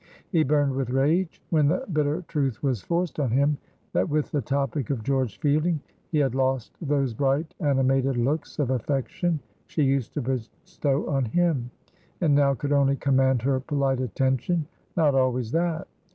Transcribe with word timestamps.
He 0.31 0.41
burned 0.41 0.73
with 0.73 0.89
rage 0.89 1.39
when 1.51 1.67
the 1.67 1.85
bitter 1.93 2.23
truth 2.27 2.63
was 2.63 2.81
forced 2.81 3.19
on 3.19 3.29
him, 3.29 3.59
that, 3.93 4.09
with 4.09 4.31
the 4.31 4.41
topic 4.41 4.89
of 4.89 5.03
George 5.03 5.37
Fielding, 5.37 5.79
he 6.09 6.17
had 6.17 6.33
lost 6.33 6.75
those 6.81 7.13
bright, 7.13 7.53
animated 7.59 8.17
looks 8.17 8.57
of 8.57 8.71
affection 8.71 9.39
she 9.67 9.83
used 9.83 10.15
to 10.15 10.21
bestow 10.23 11.07
on 11.07 11.25
him, 11.25 11.69
and 12.19 12.33
now 12.33 12.55
could 12.55 12.71
only 12.71 12.95
command 12.95 13.43
her 13.43 13.59
polite 13.59 13.99
attention, 14.01 14.65
not 14.97 15.13
always 15.13 15.51
that. 15.51 15.87